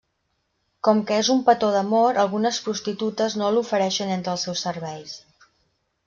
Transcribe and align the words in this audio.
Com 0.87 1.01
que 1.09 1.17
és 1.23 1.27
un 1.33 1.41
petó 1.49 1.67
d'amor, 1.75 2.17
algunes 2.23 2.59
prostitutes 2.67 3.35
no 3.41 3.51
l'ofereixen 3.57 4.15
entre 4.17 4.33
els 4.37 4.47
seus 4.49 4.65
serveis. 4.69 5.13